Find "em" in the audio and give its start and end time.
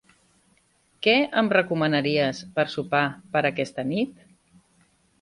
1.43-1.51